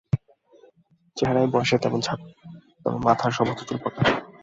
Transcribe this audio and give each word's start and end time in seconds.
চেহারায় 1.17 1.49
বয়সের 1.53 1.79
তেমন 1.83 1.99
ছাপ 2.01 2.19
নেই, 2.21 2.35
তবে 2.83 2.97
মাথার 3.05 3.31
সমস্ত 3.37 3.59
চুল 3.67 3.77
পাকা। 3.83 4.01